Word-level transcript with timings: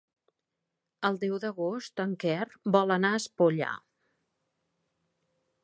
El 1.09 1.19
deu 1.23 1.35
d'agost 1.43 2.01
en 2.05 2.15
Quer 2.25 2.47
vol 2.77 2.95
anar 2.97 3.13
a 3.17 3.19
Espolla. 3.21 3.71